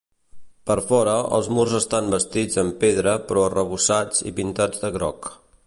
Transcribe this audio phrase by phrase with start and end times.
[0.69, 5.33] Per fora, els murs estan bastits amb pedra però arrebossats i pintats de groc.